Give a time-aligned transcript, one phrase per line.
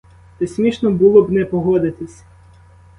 [0.37, 2.23] Та й смішно було б не погодитись.